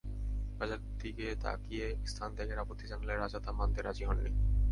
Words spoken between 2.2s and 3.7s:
ত্যাগের আপত্তি জানালে রাজা তা